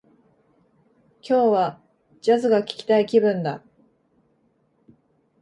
[1.21, 1.79] 今日は、
[2.21, 3.61] ジャズが聞きたい気分だ